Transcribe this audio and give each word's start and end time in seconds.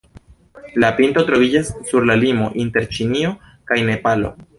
La 0.83 0.87
pinto 0.99 1.23
troviĝas 1.27 1.69
sur 1.91 2.07
la 2.11 2.15
limo 2.21 2.47
inter 2.63 2.87
Ĉinio 2.97 3.35
kaj 3.73 3.79
Nepalo. 3.91 4.33